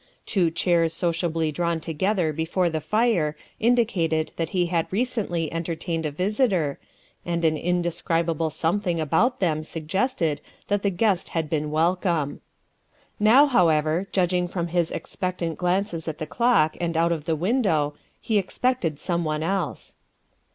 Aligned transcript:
Two 0.25 0.49
chairs 0.49 0.93
sociably 0.95 1.51
drawn 1.51 1.79
together 1.79 2.33
before 2.33 2.71
the 2.71 2.81
fire 2.81 3.37
indicated 3.59 4.31
that 4.35 4.49
he 4.49 4.65
had 4.65 4.87
recently 4.91 5.53
entertained 5.53 6.07
a 6.07 6.11
visitor, 6.11 6.79
and 7.23 7.45
an 7.45 7.55
indescribable 7.55 8.49
some 8.49 8.79
thing 8.81 8.99
about 8.99 9.39
them 9.39 9.61
suggested 9.61 10.41
that 10.69 10.81
the 10.81 10.89
guest 10.89 11.29
had 11.37 11.51
been 11.51 11.69
welcome. 11.69 12.41
Now, 13.19 13.45
however, 13.45 14.07
judging 14.11 14.47
from 14.47 14.69
his 14.69 14.89
expectant 14.89 15.59
glances 15.59 16.07
at 16.07 16.17
the 16.17 16.25
clock 16.25 16.75
and 16.81 16.97
out 16.97 17.11
of 17.11 17.25
the 17.25 17.35
window, 17.35 17.93
he 18.19 18.39
expected 18.39 18.99
someone 18.99 19.43
else. 19.43 19.97